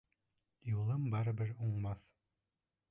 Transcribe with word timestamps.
Юлым 0.77 1.05
барыбер 1.17 1.55
уңмаҫ. 1.69 2.05